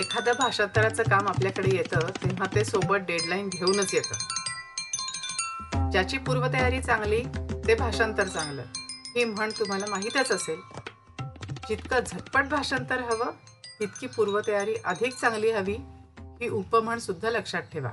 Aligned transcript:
एखादं 0.00 0.32
भाषांतराचं 0.38 1.02
काम 1.02 1.28
आपल्याकडे 1.28 1.76
येतं 1.76 2.00
तेव्हा 2.00 2.46
ते 2.54 2.64
सोबत 2.64 2.96
डेडलाईन 2.96 3.48
घेऊनच 3.48 3.94
येतं. 3.94 4.14
ज्याची 5.90 6.18
पूर्वतयारी 6.18 6.82
चांगली 6.82 7.24
ते 7.66 7.74
भाषांतर 7.74 8.28
चांगलं. 8.28 8.62
ही 8.90 9.24
म्हण 9.24 9.50
तुम्हाला 9.58 9.86
माहीतच 9.90 10.32
असेल. 10.32 10.60
जितकं 11.68 11.98
झटपट 12.06 12.44
भाषांतर 12.44 13.00
हवं 13.00 13.30
तितकी 13.80 14.06
पूर्वतयारी 14.06 14.74
अधिक 14.84 15.14
चांगली 15.14 15.50
हवी 15.50 15.76
ही 16.18 16.48
उपम्हण 16.48 16.98
सुद्धा 16.98 17.30
लक्षात 17.30 17.62
ठेवा. 17.62 17.90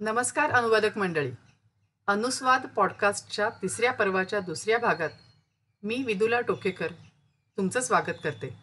नमस्कार 0.00 0.50
अनुवादक 0.50 0.98
मंडळी. 0.98 1.32
अनुस्वाद 2.06 2.66
पॉडकास्टच्या 2.76 3.48
तिसऱ्या 3.48 3.92
पर्वाच्या 3.92 4.40
दुसऱ्या 4.40 4.78
भागात 4.78 5.10
मी 5.82 6.02
विदुला 6.06 6.40
टोकेकर 6.40 6.88
तुमचं 7.56 7.80
स्वागत 7.80 8.20
करते. 8.24 8.61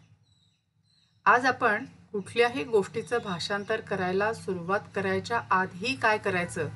आज 1.29 1.45
आपण 1.45 1.85
कुठल्याही 2.11 2.63
गोष्टीचं 2.63 3.17
भाषांतर 3.23 3.81
करायला 3.81 4.33
सुरुवात 4.33 4.79
करायच्या 4.95 5.41
आधी 5.51 5.95
काय 5.95 6.17
करायचं 6.17 6.69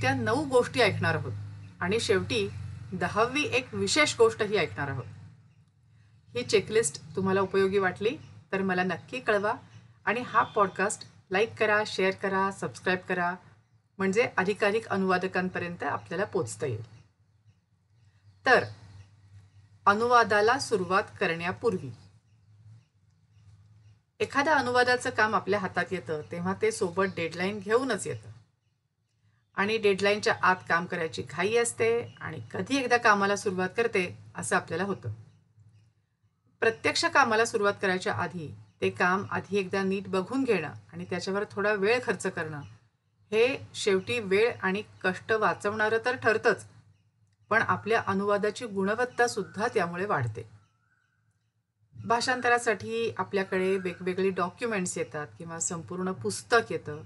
त्या 0.00 0.14
नऊ 0.14 0.44
गोष्टी 0.44 0.80
ऐकणार 0.80 1.14
आहोत. 1.14 1.32
आणि 1.80 2.00
शेवटी 2.00 2.48
दहावी 2.92 3.42
एक 3.42 3.74
विशेष 3.74 4.14
गोष्टही 4.18 4.56
ऐकणार 4.56 4.88
आहोत. 4.88 5.04
ही 6.36 6.42
चेकलिस्ट 6.42 7.16
तुम्हाला 7.16 7.40
उपयोगी 7.40 7.78
वाटली 7.78 8.16
तर 8.52 8.62
मला 8.62 8.82
नक्की 8.82 9.20
कळवा 9.20 9.52
आणि 10.04 10.20
हा 10.20 10.42
पॉडकास्ट 10.42 11.04
लाईक 11.30 11.54
करा 11.54 11.82
शेअर 11.86 12.10
करा 12.10 12.50
सबस्क्राईब 12.50 12.98
करा 13.08 13.34
म्हणजे 13.98 14.28
अधिकाधिक 14.36 14.88
अनुवादकांपर्यंत 14.88 15.82
आपल्याला 15.82 16.24
पोचता 16.24 16.66
येईल. 16.66 16.84
तर 18.46 18.64
अनुवादाला 19.86 20.58
सुरुवात 20.58 21.04
करण्यापूर्वी 21.20 21.90
एखाद्या 24.20 24.54
अनुवादाचं 24.54 25.10
काम 25.10 25.34
आपल्या 25.34 25.58
हातात 25.58 25.84
येतं 25.90 26.20
तेव्हा 26.32 26.54
ते 26.62 26.72
सोबत 26.72 27.04
डेडलाईन 27.16 27.58
घेऊनच 27.58 28.06
येतं. 28.06 28.28
आणि 29.56 29.78
डेडलाईनच्या 29.78 30.34
आत 30.42 30.56
काम 30.68 30.86
करायची 30.86 31.22
घाई 31.22 31.56
असते 31.56 32.14
आणि 32.20 32.40
कधी 32.52 32.76
एकदा 32.76 32.96
कामाला 32.96 33.36
सुरुवात 33.36 33.68
करते 33.76 34.18
असं 34.36 34.56
आपल्याला 34.56 34.84
होतं. 34.84 35.10
प्रत्यक्ष 36.60 37.04
कामाला 37.04 37.44
सुरुवात 37.44 37.74
करायच्या 37.82 38.14
आधी 38.14 38.54
ते 38.80 38.90
काम 38.90 39.24
आधी 39.30 39.58
एकदा 39.58 39.82
नीट 39.82 40.08
बघून 40.08 40.44
घेणं 40.44 40.72
आणि 40.92 41.04
त्याच्यावर 41.04 41.44
थोडा 41.50 41.72
वेळ 41.72 42.00
खर्च 42.04 42.26
करणं 42.26 42.60
हे 43.32 43.66
शेवटी 43.74 44.20
वेळ 44.20 44.52
आणि 44.62 44.82
कष्ट 45.04 45.32
वाचवणारं 45.32 45.98
तर 46.04 46.16
ठरतंच. 46.16 46.66
पण 47.50 47.62
आपल्या 47.62 48.02
अनुवादाची 48.06 48.66
गुणवत्तासुद्धा 48.66 49.68
त्यामुळे 49.68 50.04
वाढते. 50.04 50.59
भाषांतरासाठी 52.06 53.14
आपल्याकडे 53.18 53.76
वेगवेगळी 53.76 54.30
डॉक्युमेंट्स 54.30 54.98
येतात 54.98 55.26
किंवा 55.38 55.60
संपूर्ण 55.60 56.12
पुस्तक 56.12 56.72
येतं 56.72 57.02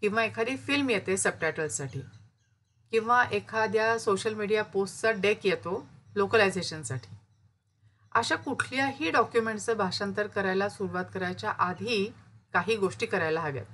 किंवा 0.00 0.24
एखादी 0.24 0.56
फिल्म 0.56 0.90
येते 0.90 1.16
सबटायटल्ससाठी 1.16 2.00
किंवा 2.90 3.24
एखाद्या 3.32 3.98
सोशल 3.98 4.34
मीडिया 4.34 4.64
पोस्टचा 4.64 5.10
डेक 5.10 5.46
येतो 5.46 5.86
लोकलायझेशनसाठी 6.14 7.16
अशा 8.12 8.36
कुठल्याही 8.36 9.10
डॉक्युमेंटचं 9.10 9.76
भाषांतर 9.76 10.26
करायला 10.26 10.68
सुरुवात 10.68 11.04
करायच्या 11.14 11.50
आधी 11.50 12.12
काही 12.52 12.76
गोष्टी 12.76 13.06
करायला 13.06 13.40
हव्यात. 13.40 13.64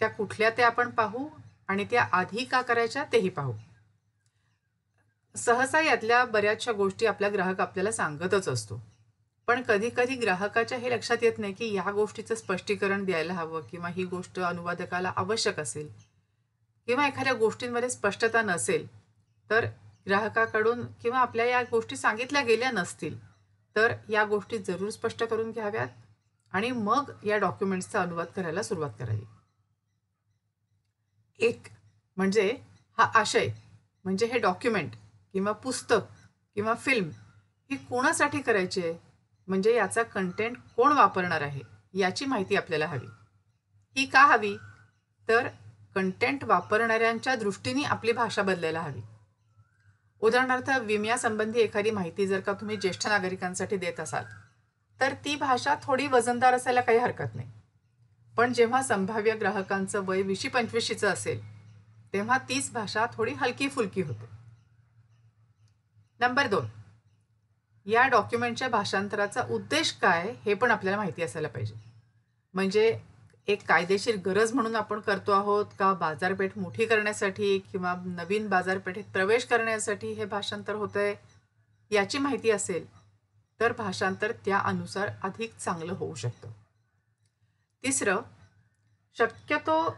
त्या 0.00 0.08
कुठल्या 0.08 0.50
ते 0.50 0.62
आपण 0.62 0.90
पाहू 0.90 1.28
आणि 1.68 1.84
त्या 1.84 2.08
आधी 2.12 2.44
का 2.44 2.62
करायच्या 2.62 3.04
तेही 3.04 3.28
पाहू. 3.28 3.52
सहसा 5.36 5.80
यातल्या 5.80 6.24
बऱ्याचशा 6.24 6.72
गोष्टी 6.72 7.06
आपला 7.06 7.28
ग्राहक 7.28 7.60
आपल्याला 7.60 7.92
सांगतच 7.92 8.48
असतो. 8.48 8.93
पण 9.48 9.62
कधी 9.62 9.90
कधी 9.96 10.14
ग्राहकाच्या 10.16 10.78
हे 10.78 10.90
लक्षात 10.90 11.22
येत 11.22 11.38
नाही 11.38 11.52
की 11.52 11.68
ह्या 11.78 11.90
गोष्टीचं 11.92 12.34
स्पष्टीकरण 12.34 13.04
द्यायला 13.04 13.32
हवं 13.32 13.60
किंवा 13.60 13.88
ही 13.88 14.04
गोष्ट 14.04 14.40
अनुवादकाला 14.40 15.12
आवश्यक 15.16 15.60
असेल. 15.60 15.88
किंवा 16.88 17.06
एखाद्या 17.06 17.32
गोष्टींमध्ये 17.34 17.90
स्पष्टता 17.90 18.42
नसेल 18.42 18.86
तर 19.50 19.66
ग्राहकाकडून 20.06 20.84
किंवा 21.02 21.18
आपल्या 21.18 21.44
या 21.46 21.62
गोष्टी 21.62 21.96
सांगितल्या 21.96 22.42
गेल्या 22.42 22.70
नसतील 22.70 23.18
तर 23.76 23.94
या 24.08 24.24
गोष्टी 24.24 24.58
जरूर 24.58 24.90
स्पष्ट 24.90 25.22
करून 25.24 25.50
घ्याव्यात 25.50 25.88
आणि 26.52 26.70
मग 26.70 27.10
या 27.24 27.38
डॉक्युमेंट्सचा 27.38 28.02
अनुवाद 28.02 28.26
करायला 28.26 28.62
सुरुवात 28.62 28.90
करावी. 28.98 29.24
एक 31.38 31.66
म्हणजे 32.16 32.50
हा 32.98 33.04
आशय 33.14 33.48
म्हणजे 34.04 34.26
हे 34.26 34.38
डॉक्युमेंट 34.38 34.92
किंवा 35.32 35.52
पुस्तक 35.52 36.12
किंवा 36.54 36.74
फिल्म 36.74 37.08
ही 37.70 37.76
कोणासाठी 37.76 38.40
करायची 38.40 38.82
आहे? 38.82 38.94
म्हणजे 39.46 39.74
याचा 39.76 40.02
कंटेंट 40.02 40.56
कोण 40.76 40.92
वापरणार 40.92 41.40
आहे 41.40 41.60
याची 41.94 42.24
माहिती 42.24 42.56
आपल्याला 42.56 42.86
हवी. 42.86 43.06
ही 43.96 44.06
का 44.06 44.24
हवी? 44.24 44.56
तर 45.28 45.48
कंटेंट 45.94 46.44
वापरणाऱ्यांच्या 46.44 47.34
दृष्टीने 47.36 47.82
आपली 47.82 48.12
भाषा 48.12 48.42
बदलायला 48.42 48.80
हवी. 48.80 49.00
उदाहरणार्थ 50.20 50.70
विम्यासंबंधी 50.80 51.60
एखादी 51.60 51.90
माहिती 51.90 52.26
जर 52.26 52.40
का 52.40 52.52
तुम्ही 52.52 52.76
ज्येष्ठ 52.76 53.06
नागरिकांसाठी 53.06 53.76
देत 53.76 54.00
असाल 54.00 54.24
तर 55.00 55.14
ती 55.24 55.36
भाषा 55.36 55.74
थोडी 55.82 56.06
वजनदार 56.06 56.54
असायला 56.54 56.80
काही 56.80 56.98
हरकत 56.98 57.34
नाही. 57.34 57.50
पण 58.36 58.52
जेव्हा 58.52 58.82
संभाव्य 58.82 59.34
ग्राहकांचं 59.34 60.04
वय 60.04 60.22
विशी 60.22 60.48
पंचवीशीचं 60.48 61.08
असेल 61.08 61.42
तेव्हा 62.12 62.38
तीच 62.38 62.72
भाषा 62.72 63.06
थोडी 63.12 63.32
हलकी 63.32 63.68
फुलकी 63.68 64.02
होते. 64.02 64.24
नंबर 66.20 66.46
दोन. 66.46 66.66
या 67.86 68.06
डॉक्युमेंटच्या 68.08 68.68
भाषांतराचा 68.68 69.42
उद्देश 69.50 69.92
काय 69.92 70.34
हे 70.44 70.54
पण 70.54 70.70
आपल्याला 70.70 70.96
माहिती 70.96 71.22
असायला 71.22 71.48
पाहिजे. 71.48 71.74
म्हणजे 72.54 72.98
एक 73.46 73.66
कायदेशीर 73.66 74.16
गरज 74.16 74.52
म्हणून 74.52 74.76
आपण 74.76 75.00
करतो 75.00 75.32
आहोत 75.32 75.66
का 75.78 75.92
बाजारपेठ 75.92 76.58
मोठी 76.58 76.86
करण्यासाठी 76.86 77.58
किंवा 77.72 77.94
नवीन 78.06 78.48
बाजारपेठेत 78.48 79.04
प्रवेश 79.04 79.44
करण्यासाठी 79.44 80.12
हे 80.12 80.24
भाषांतर 80.24 80.74
होतं 80.74 81.00
आहे 81.00 81.14
याची 81.90 82.18
माहिती 82.18 82.50
असेल 82.50 82.86
तर 83.60 83.72
भाषांतर 83.72 84.32
त्यानुसार 84.44 85.10
अधिक 85.22 85.56
चांगलं 85.56 85.92
होऊ 85.92 86.14
शकतं. 86.14 86.50
तिसरं 87.84 88.20
शक्यतो 89.16 89.90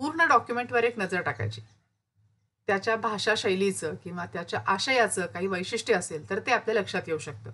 पूर्ण 0.00 0.26
डॉक्युमेंटवर 0.28 0.84
एक 0.84 0.98
नजर 0.98 1.20
टाकायची. 1.20 1.60
त्याच्या 2.68 2.96
भाषा 2.96 3.34
शैलीचं 3.36 3.94
किंवा 4.04 4.24
त्याच्या 4.26 4.60
आशयाचं 4.66 5.26
काही 5.26 5.46
वैशिष्ट्य 5.46 5.94
असेल 5.94 6.28
तर 6.30 6.38
ते 6.38 6.52
आपल्या 6.52 6.74
लक्षात 6.74 7.02
येऊ 7.06 7.18
शकतं. 7.18 7.50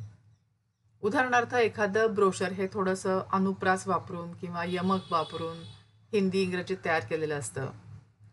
उदाहरणार्थ 1.03 1.55
एखादं 1.55 2.15
ब्रोशर 2.15 2.53
हे 2.53 2.67
थोडंसं 2.73 3.21
अनुप्रास 3.33 3.87
वापरून 3.89 4.33
किंवा 4.33 4.65
यमक 4.69 5.12
वापरून 5.12 5.62
हिंदी 6.12 6.43
इंग्रजीत 6.43 6.77
तयार 6.84 7.05
केलेलं 7.05 7.39
असतं. 7.39 7.71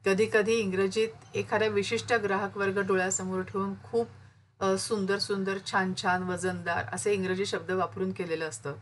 कधी 0.06 0.26
कधी 0.34 0.54
इंग्रजीत 0.54 1.36
एखाद्या 1.36 1.68
विशिष्ट 1.68 2.14
ग्राहक 2.14 2.58
वर्ग 2.58 2.80
डोळ्यासमोर 2.80 3.42
ठेवून 3.42 3.74
खूप 3.84 4.64
सुंदर 4.80 5.18
सुंदर 5.18 5.58
छान 5.66 5.94
छान 6.02 6.24
वजनदार 6.24 6.86
असे 6.94 7.14
इंग्रजी 7.14 7.46
शब्द 7.46 7.72
वापरून 7.72 8.12
केलेलं 8.12 8.50
असतं. 8.50 8.74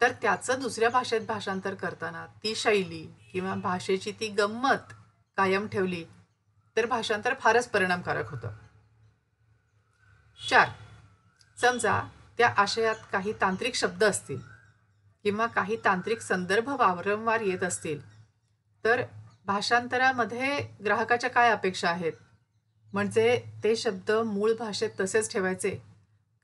तर 0.00 0.12
त्याचं 0.22 0.60
दुसऱ्या 0.60 0.88
भाषेत 0.90 1.20
भाषांतर 1.20 1.74
करताना 1.74 2.26
ती 2.42 2.54
शैली 2.54 3.06
किंवा 3.32 3.54
भाषेची 3.54 4.12
ती 4.20 4.28
गंमत 4.28 4.92
कायम 5.36 5.66
ठेवली 5.66 6.04
तर 6.76 6.86
भाषांतर 6.86 7.34
फारच 7.40 7.68
परिणामकारक 7.68 8.30
होतं. 8.30 8.50
चार 10.40 10.68
समजा 11.58 12.00
त्या 12.38 12.48
आशयात 12.58 12.96
काही 13.12 13.32
तांत्रिक 13.32 13.74
शब्द 13.74 14.04
असतील 14.04 14.40
किंवा 15.24 15.46
काही 15.46 15.76
तांत्रिक 15.84 16.20
संदर्भ 16.20 16.68
वारंवार 16.70 17.40
येत 17.40 17.62
असतील 17.62 18.00
तर 18.84 19.02
भाषांतरामध्ये 19.46 20.58
ग्राहकाच्या 20.84 21.30
काय 21.30 21.50
अपेक्षा 21.50 21.88
आहेत? 21.90 22.12
म्हणजे 22.92 23.42
ते 23.64 23.74
शब्द 23.76 24.10
मूळ 24.26 24.52
भाषेत 24.58 24.90
तसेच 25.00 25.32
ठेवायचे 25.32 25.70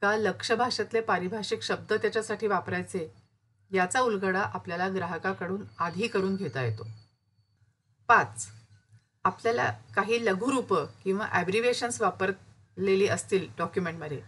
का 0.02 0.16
लक्ष 0.16 0.52
भाषेतले 0.52 1.00
पारिभाषिक 1.00 1.62
शब्द 1.62 1.92
त्याच्यासाठी 1.92 2.46
वापरायचे 2.46 3.06
याचा 3.70 4.00
उलगडा 4.00 4.40
आपल्याला 4.54 4.88
ग्राहकाकडून 4.88 5.62
आधी 5.78 6.08
करून 6.08 6.34
घेता 6.36 6.62
येतो. 6.62 6.86
पाच 8.08 8.46
आपल्याला 9.24 9.70
काही 9.96 10.24
लघुरूपं 10.24 10.84
किंवा 11.04 11.26
ॲब्रिवेशन्स 11.32 12.00
वापरलेली 12.00 13.08
असतील 13.08 13.46
डॉक्युमेंटमध्ये 13.58 14.20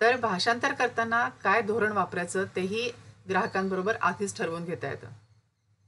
तर 0.00 0.16
भाषांतर 0.16 0.72
करताना 0.72 1.28
काय 1.42 1.62
धोरण 1.62 1.92
वापरायचं 1.92 2.44
तेही 2.56 2.90
ग्राहकांबरोबर 3.28 3.96
आधीच 4.00 4.36
ठरवून 4.36 4.64
घेता 4.64 4.88
येतं. 4.88 5.06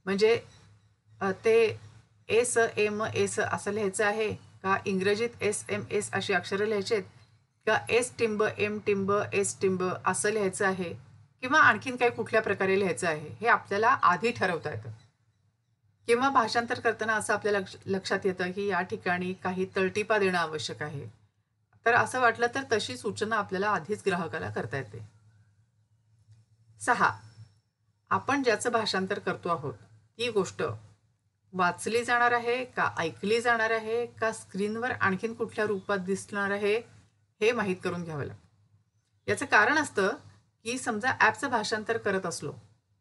म्हणजे 0.05 0.35
ते 1.43 1.55
एस 2.29 2.57
एम 2.57 3.03
एस 3.13 3.39
असं 3.39 3.71
लिहायचं 3.71 4.05
आहे 4.05 4.31
का 4.63 4.77
इंग्रजीत 4.85 5.41
एस 5.41 5.63
एम 5.69 5.83
एस 5.91 6.09
अशी 6.13 6.33
अक्षरं 6.33 6.65
लिहायची 6.65 6.93
आहेत 6.93 7.03
का 7.67 7.77
एस 7.89 8.11
टिंब 8.19 8.43
एम 8.57 8.77
टिंब 8.85 9.11
एस 9.33 9.55
टिंब 9.61 9.83
असं 10.05 10.29
लिहायचं 10.29 10.65
आहे 10.65 10.91
किंवा 11.43 11.59
आणखीन 11.59 11.95
काही 11.95 12.11
कुठल्या 12.11 12.41
प्रकारे 12.41 12.79
लिहायचं 12.79 13.07
आहे 13.07 13.29
हे 13.41 13.47
आपल्याला 13.47 13.87
आधी 14.03 14.31
ठरवता 14.31 14.71
येतं. 14.71 14.89
किंवा 16.07 16.29
भाषांतर 16.29 16.79
करताना 16.79 17.13
असं 17.13 17.33
आपल्या 17.33 17.53
लक्ष 17.53 17.75
लक्षात 17.85 18.25
येतं 18.25 18.51
की 18.51 18.67
या 18.67 18.81
ठिकाणी 18.81 19.33
काही 19.33 19.65
तळटीपा 19.75 20.17
देणं 20.17 20.37
आवश्यक 20.37 20.81
आहे. 20.83 21.05
तर 21.85 21.93
असं 21.93 22.21
वाटलं 22.21 22.47
तर 22.55 22.63
तशी 22.71 22.97
सूचना 22.97 23.35
आपल्याला 23.35 23.69
आधीच 23.69 24.03
ग्राहकाला 24.05 24.49
करता 24.49 24.77
येते. 24.77 25.05
सहा. 26.81 27.11
आपण 28.11 28.43
ज्याचं 28.43 28.71
भाषांतर 28.71 29.19
करतो 29.19 29.49
आहोत 29.49 29.73
ती 30.17 30.29
गोष्ट 30.31 30.63
वाचली 31.53 32.03
जाणार 32.03 32.31
आहे 32.31 32.63
का 32.65 32.89
ऐकली 32.97 33.41
जाणार 33.41 33.71
आहे 33.71 34.05
का 34.05 34.31
स्क्रीनवर 34.31 34.91
आणखीन 34.91 35.33
कुठल्या 35.33 35.65
रूपात 35.65 35.97
दिसणार 35.97 36.51
आहे 36.51 36.75
हे 37.41 37.51
माहीत 37.51 37.75
करून 37.83 38.03
घ्यावं 38.03 38.23
लागतं. 38.23 38.41
याचं 39.27 39.45
कारण 39.45 39.77
असतं 39.77 40.15
की 40.65 40.77
समजा 40.77 41.11
ॲपचं 41.19 41.49
भाषांतर 41.49 41.97
करत 41.97 42.25
असलो 42.25 42.53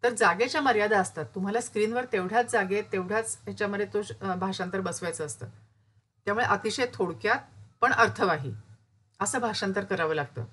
तर 0.02 0.10
जागेच्या 0.10 0.60
मर्यादा 0.60 1.00
असतात. 1.00 1.24
तुम्हाला 1.34 1.60
स्क्रीनवर 1.60 2.04
तेवढ्याच 2.04 2.52
जागेत 2.52 2.84
तेवढ्याच 2.92 3.38
ह्याच्यामध्ये 3.44 3.86
तो 3.86 4.02
श- 4.02 4.12
भाषांतर 4.22 4.80
बसवायचं 4.80 5.26
असतं. 5.26 5.46
त्यामुळे 6.24 6.46
अतिशय 6.46 6.86
थोडक्यात 6.94 7.38
पण 7.80 7.92
अर्थवाही 7.92 8.52
असं 9.20 9.38
भाषांतर 9.38 9.84
करावं 9.84 10.14
लागतं. 10.14 10.44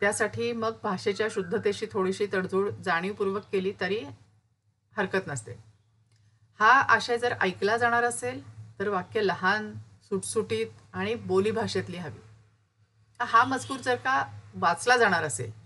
त्यासाठी 0.00 0.52
मग 0.52 0.74
भाषेच्या 0.82 1.26
शुद्धतेशी 1.30 1.86
थोडीशी 1.92 2.26
तडजोड 2.34 2.70
जाणीवपूर्वक 2.70 3.42
केली 3.52 3.72
तरी 3.80 4.04
हरकत 4.96 5.26
नसते. 5.26 5.52
हा 6.60 6.80
आशय 6.80 7.18
जर 7.18 7.34
ऐकला 7.40 7.76
जाणार 7.76 8.04
असेल 8.04 8.42
तर 8.78 8.88
वाक्य 8.88 9.20
लहान 9.20 9.74
सुटसुटीत 10.02 10.66
आणि 10.92 11.14
बोलीभाषेतली 11.14 11.96
हवी. 11.96 12.20
हा 13.20 13.44
मजकूर 13.44 13.76
जर 13.76 13.94
का 13.94 14.24
वाचला 14.54 14.96
जाणार 14.96 15.24
असेल 15.24 15.65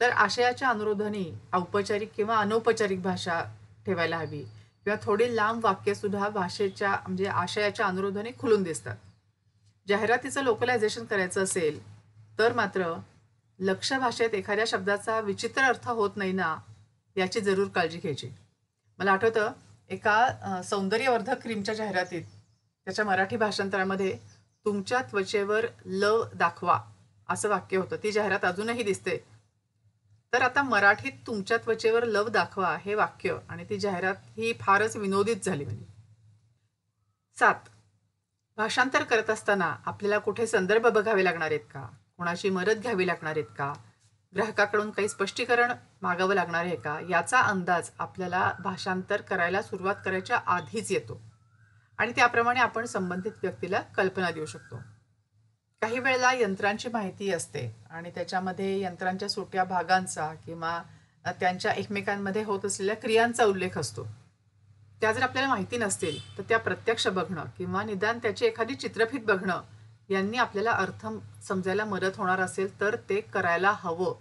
तर 0.00 0.10
आशयाच्या 0.10 0.68
अनुरोधाने 0.68 1.24
औपचारिक 1.52 2.10
किंवा 2.16 2.36
अनौपचारिक 2.36 3.02
भाषा 3.02 3.40
ठेवायला 3.86 4.18
हवी. 4.18 4.42
किंवा 4.84 4.96
थोडी 5.02 5.34
लांब 5.36 5.64
वाक्यसुद्धा 5.64 6.28
भाषेच्या 6.28 6.90
म्हणजे 6.90 7.26
आशयाच्या 7.26 7.86
अनुरोधाने 7.86 8.30
खुलून 8.38 8.62
दिसतात. 8.62 8.96
जाहिरातीचं 9.88 10.42
लोकलायझेशन 10.42 11.04
करायचं 11.04 11.42
असेल 11.44 11.80
तर 12.38 12.52
मात्र 12.52 12.92
लक्ष 13.58 13.92
भाषेत 13.92 14.34
एखाद्या 14.34 14.64
शब्दाचा 14.66 15.20
विचित्र 15.20 15.62
अर्थ 15.62 15.88
होत 15.88 16.16
नाही 16.16 16.32
ना 16.32 16.56
याची 17.16 17.40
जरूर 17.40 17.68
काळजी 17.68 17.98
घ्यायची. 17.98 18.28
मला 18.98 19.12
आठवतं 19.12 19.52
एका 19.90 20.60
सौंदर्यवर्धक 20.64 21.42
क्रीमच्या 21.42 21.74
जाहिरातीत 21.74 22.22
त्याच्या 22.86 23.04
मराठी 23.04 23.36
भाषांतरामध्ये 23.36 24.16
तुमच्या 24.64 25.00
त्वचेवर 25.02 25.66
लव 25.86 26.22
दाखवा 26.34 26.78
असं 27.28 27.48
वाक्य 27.48 27.76
होतं. 27.76 27.96
ती 28.02 28.12
जाहिरात 28.12 28.44
अजूनही 28.44 28.82
दिसते. 28.82 29.16
तर 30.32 30.42
आता 30.42 30.62
मराठीत 30.62 31.12
तुमच्या 31.26 31.56
त्वचेवर 31.56 32.04
लव 32.04 32.28
दाखवा 32.28 32.76
हे 32.80 32.94
वाक्य 32.94 33.36
आणि 33.48 33.64
ती 33.64 33.78
जाहिरात 33.78 34.14
ही 34.36 34.52
फारच 34.60 34.96
विनोदित 34.96 35.36
झाली 35.36 35.64
म्हणजे. 35.64 35.84
सात. 37.38 37.54
भाषांतर 38.56 39.02
करत 39.02 39.30
असताना 39.30 39.76
आपल्याला 39.86 40.18
कुठे 40.18 40.46
संदर्भ 40.46 40.86
बघावे 40.86 41.24
लागणार 41.24 41.50
आहेत 41.50 41.60
का? 41.60 41.88
कोणाची 42.16 42.50
मदत 42.50 42.72
घ्यावी 42.72 43.06
लागणार 43.06 43.32
आहेत 43.32 43.56
का? 43.58 43.72
ग्राहकाकडून 44.34 44.90
काही 44.90 45.08
स्पष्टीकरण 45.08 45.72
मागावं 46.02 46.34
लागणार 46.34 46.64
आहे 46.64 46.76
का? 46.76 47.00
याचा 47.10 47.40
अंदाज 47.40 47.90
आपल्याला 47.98 48.52
भाषांतर 48.60 49.20
करायला 49.20 49.62
सुरुवात 49.62 49.94
करायच्या 50.04 50.40
आधीच 50.46 50.92
येतो. 50.92 51.20
आणि 51.98 52.12
त्याप्रमाणे 52.16 52.60
आपण 52.60 52.84
संबंधित 52.84 53.32
व्यक्तीला 53.42 53.80
कल्पना 53.80 54.30
देऊ 54.30 54.46
शकतो. 54.46 54.80
काही 55.82 55.98
वेळेला 55.98 56.32
यंत्रांची 56.32 56.88
माहिती 56.88 57.30
असते 57.32 57.60
आणि 57.90 58.10
त्याच्यामध्ये 58.10 58.80
यंत्रांच्या 58.80 59.28
सुट्या 59.28 59.64
भागांचा 59.64 60.32
किंवा 60.46 60.80
त्यांच्या 61.40 61.72
एकमेकांमध्ये 61.72 62.42
होत 62.44 62.64
असलेल्या 62.64 62.94
क्रियांचा 62.96 63.44
उल्लेख 63.44 63.78
असतो. 63.78 64.06
त्या 65.00 65.12
जर 65.12 65.22
आपल्याला 65.22 65.48
माहिती 65.48 65.76
नसतील 65.76 66.18
तर 66.38 66.42
त्या 66.42 66.58
प्रत्यक्ष 66.58 67.06
बघणं 67.08 67.44
किंवा 67.58 67.82
निदान 67.84 68.18
त्याची 68.18 68.46
एखादी 68.46 68.74
चित्रफित 68.74 69.20
बघणं 69.20 69.62
यांनी 70.10 70.36
आपल्याला 70.38 70.70
अर्थ 70.72 71.06
समजायला 71.44 71.84
मदत 71.84 72.16
होणार 72.16 72.40
असेल 72.40 72.80
तर 72.80 72.96
ते 73.08 73.20
करायला 73.20 73.72
हवं. 73.76 74.14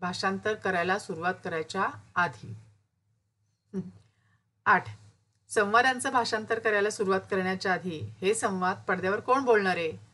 भाषांतर 0.00 0.54
करायला 0.54 0.98
सुरुवात 0.98 1.34
करायच्या 1.44 1.86
आधी. 2.14 2.54
आठ. 4.66 4.86
संवादांचं 5.50 6.12
भाषांतर 6.12 6.58
करायला 6.58 6.90
सुरुवात 6.90 7.20
करण्याच्या 7.30 7.72
आधी 7.72 8.00
हे 8.20 8.34
संवाद 8.34 8.82
पडद्यावर 8.88 9.20
कोण 9.20 9.44
बोलणार? 9.44 9.76
आहे 9.76 10.11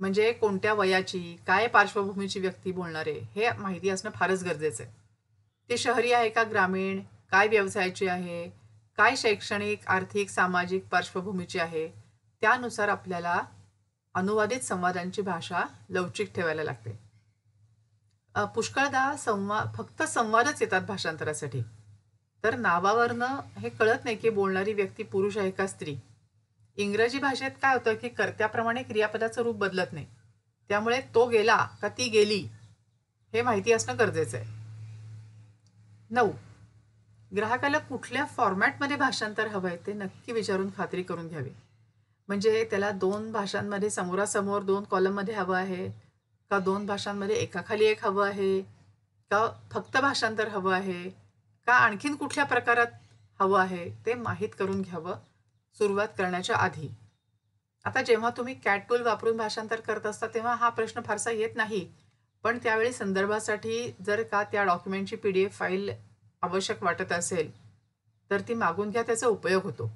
म्हणजे 0.00 0.32
कोणत्या 0.32 0.72
वयाची 0.74 1.36
काय 1.46 1.66
पार्श्वभूमीची 1.66 2.40
व्यक्ती 2.40 2.72
बोलणार 2.72 3.06
आहे 3.06 3.20
हे 3.34 3.50
माहिती 3.58 3.88
असणं 3.88 4.10
फारच 4.14 4.44
गरजेचं 4.44 4.84
आहे. 4.84 4.92
ती 5.68 5.76
शहरी 5.78 6.12
आहे 6.12 6.28
का 6.30 6.42
ग्रामीण? 6.42 7.00
काय 7.30 7.48
व्यवसायाची 7.48 8.06
आहे? 8.06 8.48
काय 8.96 9.16
शैक्षणिक 9.16 9.86
आर्थिक 9.86 10.28
सामाजिक 10.30 10.86
पार्श्वभूमीची 10.88 11.58
आहे? 11.58 11.88
त्यानुसार 12.40 12.88
आपल्याला 12.88 13.40
अनुवादित 14.14 14.60
संवादांची 14.60 15.22
भाषा 15.22 15.62
लवचिक 15.90 16.34
ठेवायला 16.34 16.64
लागते. 16.64 16.98
पुष्कळदा 18.54 19.16
संवाद 19.16 19.74
फक्त 19.76 20.02
संवादच 20.02 20.62
येतात 20.62 20.82
भाषांतरासाठी. 20.82 21.62
तर 22.44 22.54
नावावरनं 22.54 23.40
हे 23.60 23.68
कळत 23.68 24.04
नाही 24.04 24.16
की 24.16 24.30
बोलणारी 24.30 24.72
व्यक्ती 24.72 25.02
पुरुष 25.02 25.36
आहे 25.38 25.50
का 25.50 25.66
स्त्री. 25.66 25.96
इंग्रजी 26.76 27.18
भाषेत 27.18 27.50
काय 27.62 27.74
होतं 27.74 27.94
की 27.94 28.08
कर्त्याप्रमाणे 28.08 28.82
क्रियापदाचं 28.82 29.42
रूप 29.42 29.56
बदलत 29.56 29.92
नाही. 29.92 30.06
त्यामुळे 30.68 31.00
तो 31.14 31.26
गेला 31.26 31.56
का 31.82 31.88
ती 31.88 32.08
गेली 32.08 32.46
हे 33.32 33.42
माहिती 33.42 33.72
असणं 33.72 33.98
गरजेचं 33.98 34.38
आहे. 34.38 34.46
नऊ. 36.10 36.30
ग्राहकाला 37.36 37.78
कुठल्या 37.78 38.24
फॉर्मॅटमध्ये 38.24 38.96
भाषांतर 38.96 39.46
हवं 39.46 39.68
आहे 39.68 39.76
ते 39.86 39.92
नक्की 39.92 40.32
विचारून 40.32 40.70
खात्री 40.76 41.02
करून 41.02 41.28
घ्यावी. 41.28 41.50
म्हणजे 42.28 42.64
त्याला 42.70 42.90
दोन 42.90 43.32
भाषांमध्ये 43.32 43.90
समोरासमोर 43.90 44.62
दोन 44.62 44.84
कॉलममध्ये 44.84 45.34
हवं 45.34 45.56
आहे 45.56 45.88
का 46.50 46.58
दोन 46.58 46.86
भाषांमध्ये 46.86 47.36
एकाखाली 47.36 47.84
एक 47.84 48.04
हवं 48.04 48.28
आहे 48.28 48.60
का 49.30 49.46
फक्त 49.72 49.96
भाषांतर 49.96 50.48
हवं 50.48 50.74
आहे 50.74 51.10
का 51.66 51.74
आणखीन 51.74 52.14
कुठल्या 52.14 52.44
प्रकारात 52.44 52.86
हवं 53.40 53.60
आहे 53.60 53.90
ते 54.06 54.14
माहीत 54.14 54.48
करून 54.58 54.82
घ्यावं. 54.82 55.16
सुरुवात 55.80 56.08
करण्याच्या 56.18 56.56
आधी. 56.56 56.88
आता 57.84 58.02
जेव्हा 58.02 58.30
तुम्ही 58.36 58.54
कॅट 58.54 58.88
टूल 58.88 59.02
वापरून 59.02 59.36
भाषांतर 59.36 59.80
करत 59.80 60.06
असता 60.06 60.26
तेव्हा 60.26 60.54
हा 60.54 60.68
प्रश्न 60.68 61.00
फारसा 61.00 61.30
येत 61.30 61.56
नाही. 61.56 61.86
पण 62.44 62.58
त्यावेळी 62.62 62.92
संदर्भासाठी 62.92 63.90
जर 64.06 64.22
का 64.22 64.42
त्या 64.42 64.64
डॉक्युमेंटची 64.64 65.16
पी 65.16 65.30
डी 65.30 65.42
एफ 65.42 65.58
फाईल 65.58 65.90
आवश्यक 66.42 66.82
वाटत 66.82 67.12
असेल 67.12 67.50
तर 68.30 68.40
ती 68.40 68.54
मागून 68.54 68.90
घ्या 68.90 69.02
त्याचा 69.02 69.26
उपयोग 69.26 69.62
होतो. 69.62 69.90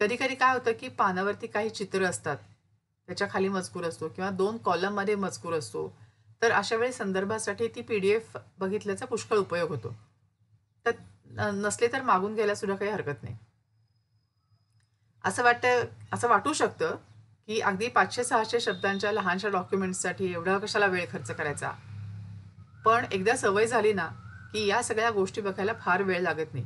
कधी 0.00 0.16
कधी 0.16 0.34
काय 0.34 0.54
होतं 0.54 0.72
की 0.72 0.88
पानावरती 0.88 1.46
काही 1.46 1.70
चित्र 1.70 2.04
असतात 2.04 2.36
त्याच्याखाली 3.08 3.48
मजकूर 3.48 3.84
असतो 3.84 4.08
किंवा 4.08 4.30
दोन 4.30 4.56
कॉलममध्ये 4.56 5.14
मजकूर 5.14 5.54
असतो 5.54 5.88
तर 6.42 6.52
अशा 6.52 6.76
वेळी 6.76 6.92
संदर्भासाठी 6.92 7.68
ती 7.68 7.82
पी 7.82 7.98
डी 7.98 8.08
एफ 8.08 8.36
बघितल्याचा 8.58 9.06
पुष्कळ 9.06 9.36
उपयोग 9.36 9.70
होतो. 9.70 9.94
तर 10.86 11.50
नसले 11.50 11.88
तर 11.92 12.02
मागून 12.02 12.34
घ्यायला 12.34 12.54
सुद्धा 12.54 12.76
काही 12.76 12.90
हरकत 12.90 13.22
नाही. 13.22 13.36
असं 15.24 15.42
वाटतं 15.42 15.84
असं 16.12 16.28
वाटू 16.28 16.52
शकतं 16.52 16.96
की 17.46 17.60
अगदी 17.60 17.88
पाचशे 17.88 18.24
सहाशे 18.24 18.60
शब्दांच्या 18.60 19.12
लहानशा 19.12 19.48
डॉक्युमेंट्ससाठी 19.48 20.32
एवढा 20.32 20.58
कशाला 20.58 20.86
वेळ 20.86 21.04
खर्च 21.12 21.30
करायचा? 21.30 21.70
पण 22.84 23.04
एकदा 23.12 23.36
सवय 23.36 23.66
झाली 23.66 23.92
ना 23.92 24.06
की 24.52 24.66
या 24.66 24.82
सगळ्या 24.82 25.10
गोष्टी 25.10 25.40
बघायला 25.40 25.72
फार 25.80 26.02
वेळ 26.02 26.20
लागत 26.20 26.54
नाही. 26.54 26.64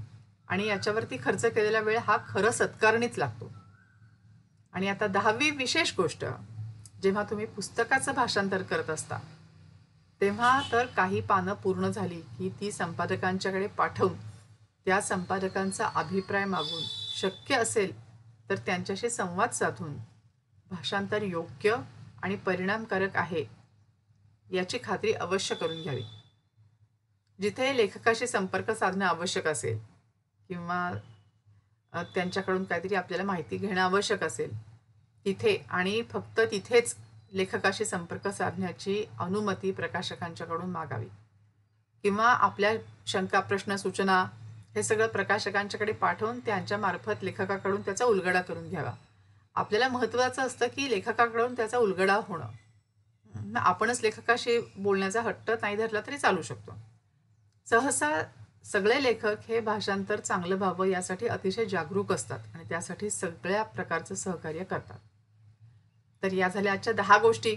आणि 0.49 0.67
याच्यावरती 0.67 1.17
खर्च 1.25 1.45
केलेला 1.45 1.81
वेळ 1.81 1.99
हा 1.99 2.17
खरं 2.29 2.51
सत्कारणीच 2.51 3.19
लागतो. 3.19 3.51
आणि 4.75 4.89
आता 4.89 5.07
दहावी 5.07 5.51
विशेष 5.51 5.93
गोष्ट 5.97 6.25
जेव्हा 7.03 7.23
तुम्ही 7.23 7.47
पुस्तकाचं 7.47 8.15
भाषांतर 8.15 8.63
करत 8.63 8.91
असता 8.91 9.19
तेव्हा 10.21 10.61
तर 10.73 10.87
काही 10.87 11.21
पानं 11.21 11.53
पूर्ण 11.53 11.89
झाली 11.89 12.21
की 12.39 12.49
ती 12.61 12.73
संपादकांच्याकडे 12.73 13.67
पाठवून 13.67 14.13
त्या 14.87 15.01
संपादकांचा 15.01 15.89
अभिप्राय 15.95 16.45
मागून 16.45 16.83
शक्य 17.17 17.55
असेल 17.55 17.93
तर 18.51 18.57
त्यांच्याशी 18.57 19.11
संवाद 19.11 19.51
साधून 19.51 19.97
भाषांतर 20.71 21.23
योग्य 21.23 21.77
आणि 22.23 22.37
परिणामकारक 22.37 23.17
आहे 23.17 23.45
याची 24.53 24.79
खात्री 24.85 25.13
अवश्य 25.13 25.55
करून 25.55 25.83
घ्यावी. 25.83 26.03
जिथे 27.41 27.77
लेखकाशी 27.77 28.27
संपर्क 28.27 28.71
साधणं 28.71 29.05
आवश्यक 29.07 29.47
असेल 29.47 29.79
किंवा 30.49 30.91
त्यांच्याकडून 32.15 32.65
काहीतरी 32.65 32.95
आपल्याला 32.95 33.25
माहिती 33.25 33.57
घेणं 33.57 33.81
आवश्यक 33.81 34.23
असेल 34.23 34.57
तिथे 35.25 35.57
आणि 35.71 36.03
फक्त 36.03 36.41
तिथेच 36.41 36.95
लेखकाशी 37.33 37.85
संपर्क 37.85 38.29
साधण्याची 38.29 39.05
अनुमती 39.21 39.71
प्रकाशकांच्याकडून 39.73 40.71
मागावी. 40.71 41.09
किंवा 42.03 42.27
आपल्या 42.27 42.73
शंका 43.07 43.41
प्रश्न 43.41 43.77
सूचना 43.77 44.25
हे 44.79 44.83
सगळं 44.83 45.07
प्रकाशकांच्याकडे 45.07 45.93
पाठवून 45.93 46.41
त्यांच्या 46.41 46.79
मार्फत 46.79 47.25
लेखकाकडून 47.25 47.81
त्याचा 47.81 48.05
उलगडा 48.05 48.41
करून 48.41 48.69
घ्यावा. 48.69 48.93
आपल्याला 49.55 49.89
महत्त्वाचं 49.89 50.43
असतं 50.43 50.67
की 50.67 50.91
लेखकाकडून 50.91 51.57
त्याचा 51.57 51.79
उलगडा 51.79 52.15
होणं. 52.15 53.59
आपणच 53.59 54.01
लेखकाशी 54.01 54.59
बोलण्याचा 54.77 55.23
हट्ट 55.23 55.51
नाही 55.51 55.77
धरला 55.77 56.01
तरी 56.07 56.19
चालू 56.19 56.43
शकतो. 56.43 56.73
सहसा 57.67 58.23
सगळे 58.65 59.03
लेखक 59.03 59.37
हे 59.49 59.61
भाषांतर 59.61 60.21
चांगलं 60.21 60.57
व्हावं 60.57 60.87
यासाठी 60.87 61.27
अतिशय 61.27 61.65
जागरूक 61.65 62.13
असतात 62.13 62.39
आणि 62.55 62.65
त्यासाठी 62.69 63.11
सगळ्या 63.11 63.63
प्रकारचं 63.63 64.15
सहकार्य 64.15 64.65
करतात. 64.65 64.99
तर 66.23 66.33
या 66.33 66.49
झाल्या 66.49 66.73
आजच्या 66.73 66.93
दहा 66.93 67.19
गोष्टी. 67.19 67.57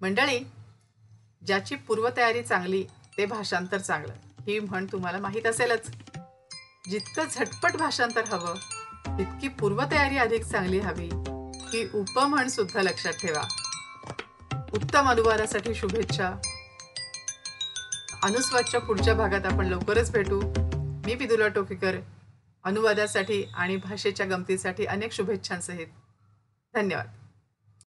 मंडळी 0.00 0.40
ज्याची 1.46 1.74
पूर्वतयारी 1.76 2.42
चांगली 2.42 2.84
ते 3.18 3.26
भाषांतर 3.26 3.78
चांगलं. 3.78 4.14
ही 4.46 4.58
म्हण 4.58 4.86
तुम्हाला 4.92 5.18
माहीत 5.18 5.46
असेलच. 5.46 5.90
जितकं 6.90 7.24
झटपट 7.30 7.76
भाषांतर 7.76 8.24
हवं 8.24 8.54
तितकी 9.18 9.48
पूर्वतयारी 9.48 10.16
अधिक 10.16 10.44
चांगली 10.44 10.78
हवी. 10.78 11.08
ही 11.44 11.88
उपम्हण 11.94 12.48
सुद्धा 12.48 12.82
लक्षात 12.82 13.12
ठेवा. 13.12 13.42
उत्तम 14.72 15.10
अनुवादासाठी 15.10 15.74
शुभेच्छा. 15.74 16.32
अनुस्वादच्या 18.22 18.80
पुढच्या 18.80 19.14
भागात 19.14 19.46
आपण 19.46 19.66
लवकरच 19.66 20.12
भेटू. 20.12 20.42
मी 21.06 21.14
विदुला 21.14 21.48
टोकेकर 21.48 21.96
अनुवादासाठी 22.64 23.44
आणि 23.54 23.76
भाषेच्या 23.76 24.26
गमतीसाठी 24.26 24.86
अनेक 24.86 25.12
शुभेच्छांसहित. 25.12 25.86
धन्यवाद. 26.74 27.19